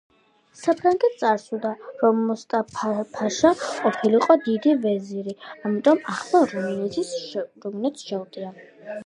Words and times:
საფრანგეთს 0.59 1.25
არ 1.31 1.35
სურდა, 1.43 1.73
რომ 1.99 2.23
მუსტაფა-ფაშა 2.29 3.51
ყოფილიყო 3.59 4.39
დიდი 4.49 4.75
ვეზირი, 4.87 5.37
ამიტომ 5.71 6.03
ახლა 6.17 6.43
რუმინეთს 6.55 7.15
შეუტია. 8.09 8.53